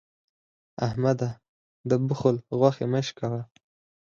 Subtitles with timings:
[0.85, 1.29] احمده!
[1.89, 3.41] د خبل غوښې مه شکوه.